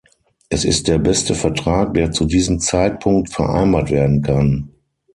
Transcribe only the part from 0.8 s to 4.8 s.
der beste Vertrag, der zu diesem Zeitpunkt vereinbart werden kann.